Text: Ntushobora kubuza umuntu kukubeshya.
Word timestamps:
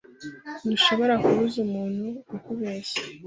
Ntushobora 0.65 1.13
kubuza 1.23 1.57
umuntu 1.65 2.05
kukubeshya. 2.29 2.99